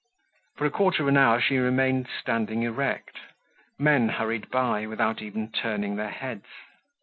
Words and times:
For 0.57 0.65
a 0.65 0.71
quarter 0.71 1.03
of 1.03 1.07
an 1.09 1.15
hour 1.17 1.39
she 1.39 1.57
remained 1.59 2.07
standing 2.07 2.63
erect. 2.63 3.17
Men 3.77 4.09
hurried 4.09 4.49
by 4.49 4.87
without 4.87 5.21
even 5.21 5.51
turning 5.51 5.95
their 5.95 6.09
heads. 6.09 6.47